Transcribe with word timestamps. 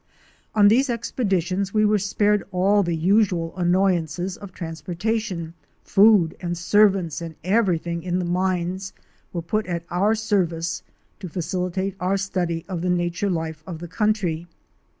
On 0.55 0.67
these 0.67 0.89
expeditions 0.89 1.75
we 1.75 1.85
were 1.85 1.99
spared 1.99 2.41
all 2.51 2.81
the 2.81 2.95
usual 2.95 3.55
annoyances 3.55 4.35
of 4.35 4.51
transportation; 4.51 5.53
food 5.83 6.35
and 6.39 6.57
servants 6.57 7.21
and 7.21 7.35
everything 7.43 8.03
at 8.07 8.17
the 8.17 8.25
mines 8.25 8.93
were 9.31 9.43
put 9.43 9.67
at 9.67 9.83
our 9.91 10.15
service 10.15 10.81
to 11.19 11.29
facilitate 11.29 11.95
our 11.99 12.17
study 12.17 12.65
of 12.67 12.81
the 12.81 12.89
nature 12.89 13.29
life 13.29 13.63
of 13.67 13.77
the 13.77 13.87
country. 13.87 14.47